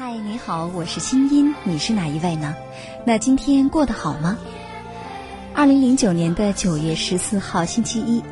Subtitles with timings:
[0.00, 2.56] 嗨，你好，我是清音，你是哪一位呢？
[3.04, 4.38] 那今天过得好吗？
[5.52, 8.22] 二零零九年的九月十四号星期一，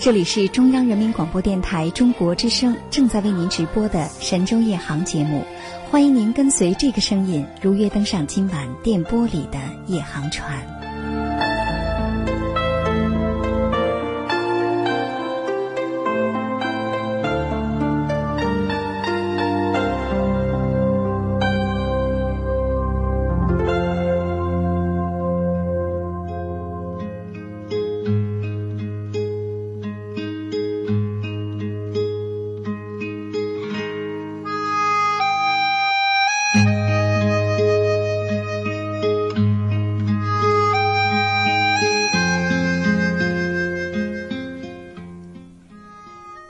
[0.00, 5.44] 这里是中央人民广播电台中国之声正在为您直播的神州夜航节目，
[5.88, 10.81] 欢迎您跟随这个声音如约登上今晚电波里的夜航船。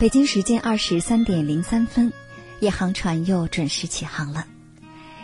[0.02, 2.12] 北京时间二十三点零三分，
[2.58, 4.44] 夜航船又准时起航了。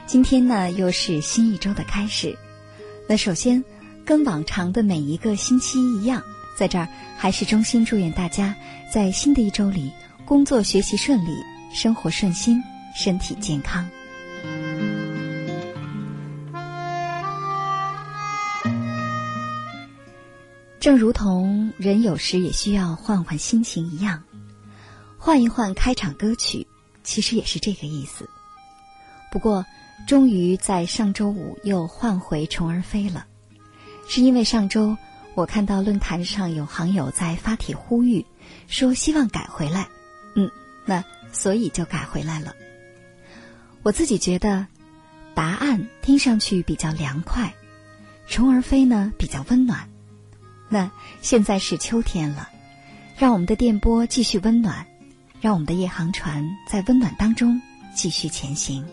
[0.06, 2.38] 今天呢，又是新一周的开始。
[3.08, 3.64] 那首先，
[4.04, 6.22] 跟往常的每一个星期一样，
[6.56, 8.54] 在这儿还是衷心祝愿大家
[8.88, 9.90] 在新的一周里
[10.24, 11.36] 工作学习顺利，
[11.74, 12.62] 生活顺心，
[12.94, 13.84] 身体健康。
[20.78, 24.22] 正如同人有时也需要换换心情一样。
[25.18, 26.66] 换一换开场歌曲，
[27.02, 28.28] 其实也是这个意思。
[29.30, 29.66] 不过，
[30.06, 33.26] 终于在上周五又换回《虫儿飞》了，
[34.08, 34.96] 是因为上周
[35.34, 38.24] 我看到论坛上有行友在发帖呼吁，
[38.68, 39.88] 说希望改回来。
[40.34, 40.50] 嗯，
[40.86, 42.54] 那所以就改回来了。
[43.82, 44.66] 我自己觉得，
[45.34, 47.54] 答案听上去比较凉快，
[48.32, 49.88] 《虫儿飞》呢比较温暖。
[50.68, 50.90] 那
[51.20, 52.48] 现在是秋天了，
[53.16, 54.86] 让我们的电波继续温暖。
[55.40, 57.60] 让我们的夜航船在温暖当中
[57.94, 58.84] 继续前行。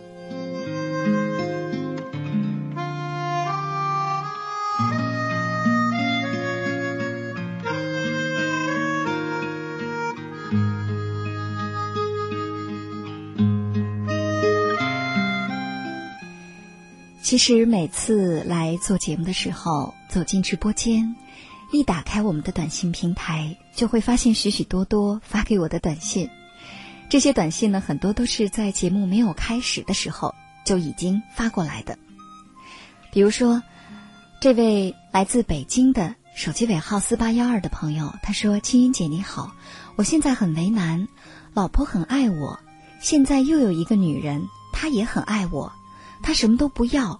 [17.21, 21.13] 其实每次来做节目的时候，走进直播间。
[21.71, 26.29] 一打开我们的短信平台，就会发现许许多多发给我的短信。
[27.09, 30.33] 这些短信呢，很多都是在节目没有开始的时候
[30.65, 31.97] 就已经发过来的。
[33.11, 33.61] 比如说，
[34.39, 39.53] 这位来自北京的手机尾号四八幺二的朋友，他说：“青音姐你好，
[39.95, 41.07] 我现在很为难，
[41.53, 42.59] 老婆很爱我，
[42.99, 45.71] 现在又有一个女人，她也很爱我，
[46.21, 47.19] 她什么都不要，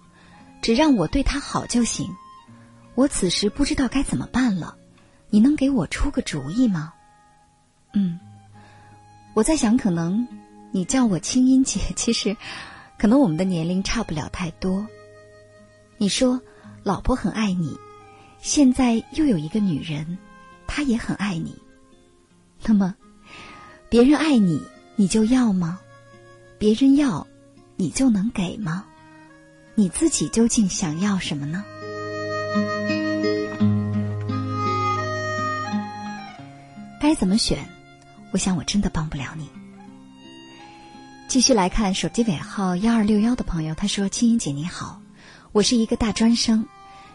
[0.62, 2.14] 只让我对她好就行。”
[2.96, 4.76] 我此时不知道该怎么办了，
[5.30, 6.92] 你能给我出个主意吗？
[7.92, 8.18] 嗯，
[9.34, 10.26] 我在想，可能
[10.72, 12.36] 你叫我青音姐，其实
[12.98, 14.86] 可能我们的年龄差不了太多。
[15.98, 16.40] 你说
[16.82, 17.76] 老婆很爱你，
[18.38, 20.16] 现在又有一个女人，
[20.66, 21.54] 她也很爱你，
[22.64, 22.96] 那么
[23.90, 24.62] 别人爱你，
[24.96, 25.78] 你就要吗？
[26.58, 27.26] 别人要，
[27.76, 28.86] 你就能给吗？
[29.74, 31.62] 你自己究竟想要什么呢？
[37.06, 37.64] 该怎么选？
[38.32, 39.48] 我想我真的帮不了你。
[41.28, 45.00] 继续来看手机尾号幺二六幺的朋友，他说：“青音姐你好，
[45.52, 46.66] 我是一个大专生，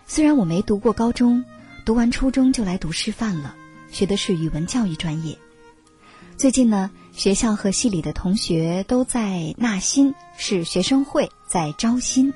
[0.07, 1.43] 虽然我没读过高中，
[1.83, 3.53] 读完初中就来读师范了，
[3.91, 5.37] 学的是语文教育专业。
[6.37, 12.33] 最近呢，学校和系里的同学都在纳新，是学生会在招新。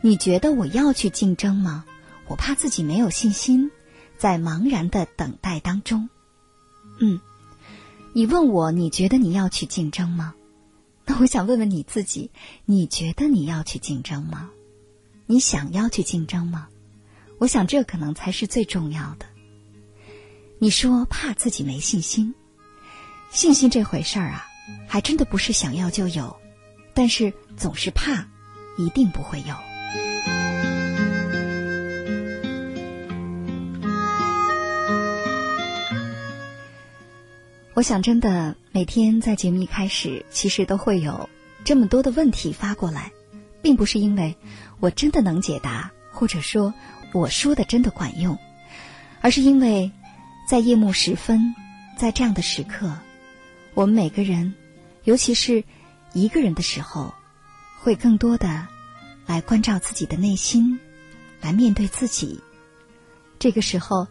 [0.00, 1.84] 你觉得我要去竞争吗？
[2.26, 3.70] 我怕自己没有信心，
[4.16, 6.08] 在茫然的等待当中。”
[7.00, 7.20] 嗯，
[8.12, 10.34] 你问我，你觉得你要去竞争吗？
[11.06, 12.30] 那我想问问你自己，
[12.64, 14.50] 你觉得你要去竞争吗？
[15.26, 16.68] 你想要去竞争吗？
[17.38, 19.26] 我想这可能才是最重要的。
[20.58, 22.34] 你说怕自己没信心，
[23.30, 24.46] 信心这回事儿啊，
[24.88, 26.36] 还真的不是想要就有，
[26.94, 28.26] 但是总是怕，
[28.76, 29.54] 一定不会有。
[37.78, 41.30] 我想，真的每天在节目一开始，其实都会有
[41.62, 43.12] 这么多的问题发过来，
[43.62, 44.34] 并不是因为
[44.80, 46.74] 我真的能解答，或者说
[47.12, 48.36] 我说的真的管用，
[49.20, 49.88] 而是因为，
[50.44, 51.54] 在夜幕时分，
[51.96, 52.98] 在这样的时刻，
[53.74, 54.52] 我们每个人，
[55.04, 55.62] 尤其是
[56.14, 57.14] 一个人的时候，
[57.78, 58.66] 会更多的
[59.24, 60.76] 来关照自己的内心，
[61.40, 62.40] 来面对自己。
[63.38, 64.04] 这个时候，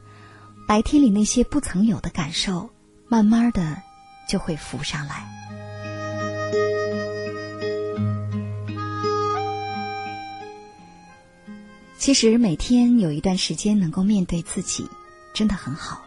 [0.65, 2.69] 白天里那些不曾有的感受，
[3.09, 3.81] 慢慢的
[4.27, 5.25] 就会浮上来。
[11.97, 14.89] 其实每天有一段时间能够面对自己，
[15.33, 16.05] 真的很好。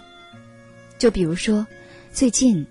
[0.98, 1.66] 就比如说，
[2.12, 2.66] 最近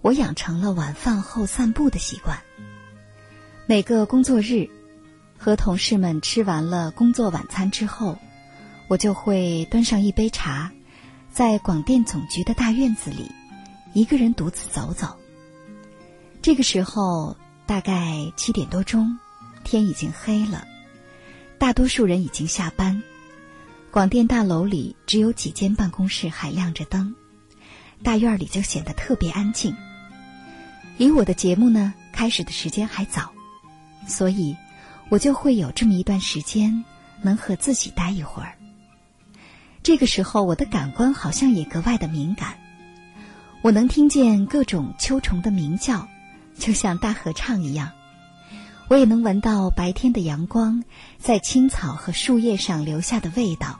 [0.00, 2.38] 我养成了晚饭后散步的习惯。
[3.66, 4.68] 每个工作日，
[5.36, 8.18] 和同事们吃完了工作晚餐之后，
[8.88, 10.72] 我就会端上一杯茶，
[11.30, 13.30] 在广电总局的大院子里，
[13.92, 15.16] 一个人独自走走。
[16.40, 17.36] 这个时候
[17.66, 19.18] 大概七点多钟，
[19.64, 20.66] 天已经黑了。
[21.58, 23.02] 大多数人已经下班，
[23.90, 27.14] 广电大楼里只有几间办公室还亮着灯，
[28.02, 29.74] 大院里就显得特别安静。
[30.96, 33.32] 离我的节目呢开始的时间还早，
[34.06, 34.56] 所以
[35.08, 36.84] 我就会有这么一段时间
[37.22, 38.54] 能和自己待一会儿。
[39.82, 42.56] 这个时候，我的感官好像也格外的敏感，
[43.60, 46.06] 我能听见各种秋虫的鸣叫，
[46.56, 47.90] 就像大合唱一样。
[48.88, 50.82] 我也能闻到白天的阳光
[51.18, 53.78] 在青草和树叶上留下的味道，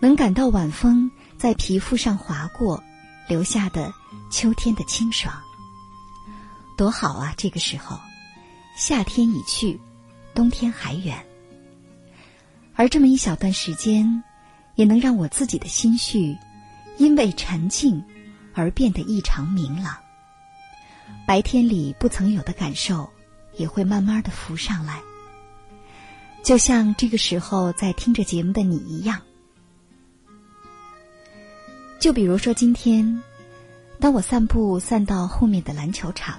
[0.00, 2.82] 能感到晚风在皮肤上划过，
[3.28, 3.94] 留下的
[4.30, 5.32] 秋天的清爽。
[6.76, 7.32] 多好啊！
[7.38, 7.98] 这个时候，
[8.76, 9.80] 夏天已去，
[10.34, 11.24] 冬天还远。
[12.74, 14.22] 而这么一小段时间，
[14.74, 16.36] 也能让我自己的心绪
[16.98, 18.04] 因为沉静
[18.56, 19.96] 而变得异常明朗。
[21.24, 23.08] 白天里不曾有的感受。
[23.58, 25.00] 也会慢慢的浮上来，
[26.44, 29.18] 就像这个时候在听着节目的你一样。
[31.98, 33.22] 就比如说今天，
[33.98, 36.38] 当我散步散到后面的篮球场，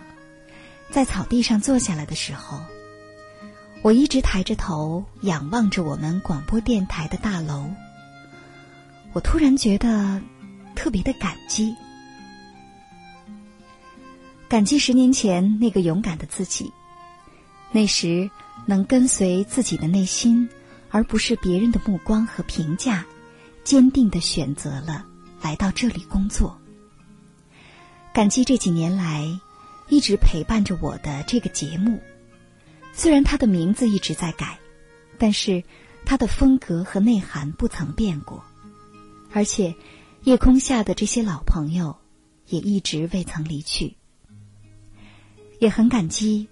[0.92, 2.62] 在草地上坐下来的时候，
[3.82, 7.68] 我一直抬着头仰望着我们广播电台的大楼，
[9.14, 10.22] 我突然觉得
[10.76, 11.76] 特别的感激，
[14.50, 16.72] 感激十年前那个勇敢的自己。
[17.72, 18.30] 那时，
[18.66, 20.48] 能跟随自己的内心，
[20.90, 23.06] 而不是别人的目光和评价，
[23.66, 25.06] 坚定的选择了
[25.42, 26.58] 来到这里工作。
[28.14, 29.28] 感激这几年来
[29.90, 32.00] 一直陪伴着我的这个节目，
[32.94, 34.58] 虽然它的名字一直在改，
[35.18, 35.62] 但是
[36.06, 38.42] 它的风格和内涵不曾变过，
[39.34, 39.76] 而且
[40.24, 41.98] 夜空下的这些老朋友
[42.48, 43.97] 也一直未曾离去，
[45.60, 46.48] 也很感激。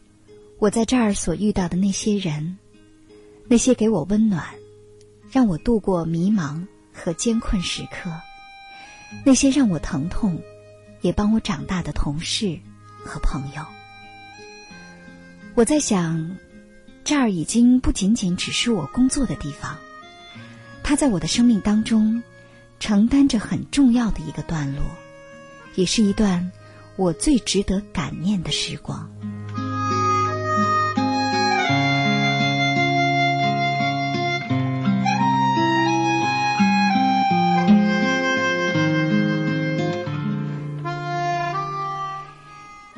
[0.57, 2.57] 我在这儿所遇到的那些人，
[3.47, 4.45] 那些给我温暖、
[5.31, 8.09] 让我度过迷茫和艰困时刻，
[9.25, 10.41] 那些让我疼痛、
[11.01, 12.57] 也帮我长大的同事
[13.03, 13.65] 和朋友，
[15.55, 16.37] 我在想，
[17.03, 19.77] 这儿已经不仅仅只是我工作的地方，
[20.83, 22.23] 它在我的生命当中
[22.79, 24.83] 承担着很重要的一个段落，
[25.75, 26.51] 也是一段
[26.97, 29.09] 我最值得感念的时光。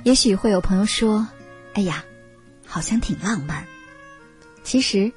[0.03, 1.27] 也许会有朋友说
[1.75, 2.05] ：“哎呀，
[2.65, 3.65] 好像挺浪漫。”
[4.63, 5.11] 其实，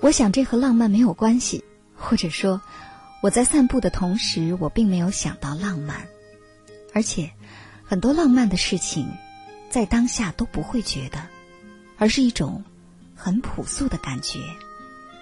[0.00, 1.62] 我想这和浪漫没有关系，
[1.94, 2.60] 或者说，
[3.22, 6.08] 我在散步的同时，我并没有想到浪漫，
[6.98, 7.30] 而且
[7.84, 9.06] 很多浪漫的事情，
[9.70, 11.28] 在当下都不会觉得，
[11.96, 12.64] 而是一种
[13.14, 14.40] 很朴素的感觉，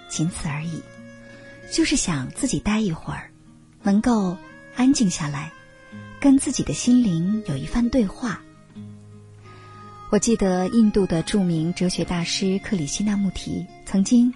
[0.09, 0.81] 仅此而已。
[1.71, 3.29] 就是想自己待一会儿，
[3.83, 4.35] 能够
[4.75, 5.51] 安静下来。
[6.19, 8.41] 跟自己的心灵有一番对话。
[10.09, 14.33] 我记得印度的著名哲学大师克里希那穆提曾经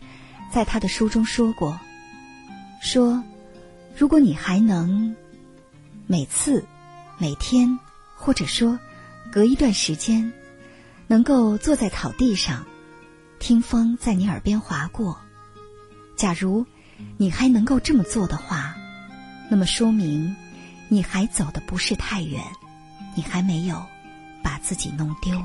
[0.53, 1.79] 在他的书中说过
[2.83, 3.23] ：“说，
[3.97, 5.15] 如果你还能
[6.05, 6.63] 每次、
[7.21, 7.77] 每天，
[8.15, 8.79] 或者说
[9.31, 10.33] 隔一段时间，
[11.05, 12.65] 能够坐在草地上，
[13.37, 15.15] 听风在你耳边划过，
[16.15, 16.65] 假如
[17.17, 18.75] 你还能够这么做的话，
[19.51, 20.35] 那么说明。”
[20.93, 22.43] 你还走的不是太远，
[23.15, 23.81] 你还没有
[24.43, 25.41] 把自己弄丢。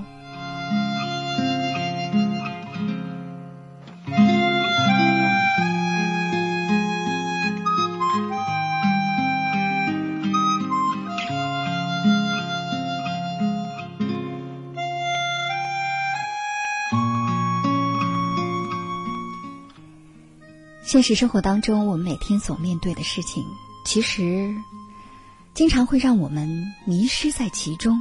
[20.87, 23.45] 现实生活当中，我们每天所面对的事情，
[23.85, 24.55] 其实
[25.53, 27.99] 经常会让我们迷失在其中。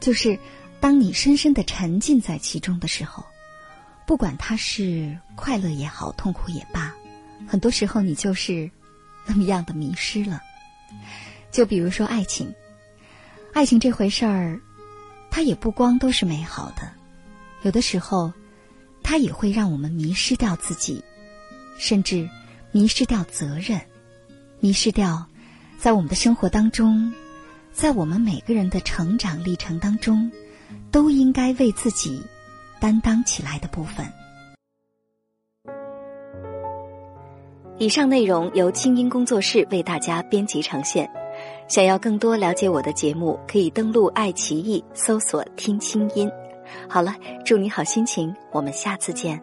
[0.00, 0.38] 就是
[0.80, 3.22] 当你深深的沉浸在其中的时候，
[4.06, 6.94] 不管它是快乐也好，痛苦也罢，
[7.46, 8.70] 很多时候你就是
[9.26, 10.40] 那么样的迷失了。
[11.52, 12.50] 就比如说爱情，
[13.52, 14.58] 爱情这回事儿，
[15.30, 16.90] 它也不光都是美好的，
[17.60, 18.32] 有的时候，
[19.02, 21.04] 它也会让我们迷失掉自己。
[21.76, 22.28] 甚至
[22.72, 23.80] 迷失掉责任，
[24.60, 25.24] 迷失掉
[25.78, 27.12] 在我们的生活当中，
[27.72, 30.30] 在我们每个人的成长历程当中，
[30.90, 32.22] 都应该为自己
[32.80, 34.06] 担当起来的部分。
[37.78, 41.10] 以上内容由清音工作室为大家编辑呈现。
[41.66, 46.30] 想要更多了解我的节目，可以登录爱奇艺搜索“听清音”。
[46.88, 47.14] 好了，
[47.44, 49.42] 祝你好心情，我们下次见。